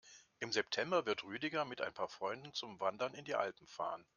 Im 0.39 0.51
September 0.51 1.05
wird 1.05 1.23
Rüdiger 1.23 1.63
mit 1.63 1.79
ein 1.79 1.93
paar 1.93 2.09
Freunden 2.09 2.55
zum 2.55 2.79
Wandern 2.79 3.13
in 3.13 3.23
die 3.23 3.35
Alpen 3.35 3.67
fahren. 3.67 4.03